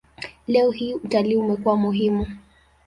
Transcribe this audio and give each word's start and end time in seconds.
Leo 0.47 0.71
hii 0.71 0.93
utalii 0.93 1.35
umekuwa 1.35 1.75
muhimu. 1.77 2.27